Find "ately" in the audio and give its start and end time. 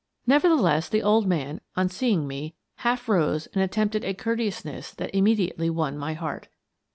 5.55-5.69